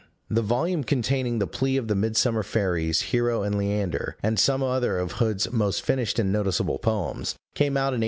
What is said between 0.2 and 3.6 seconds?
The volume containing the Plea of the Midsummer Fairies, Hero and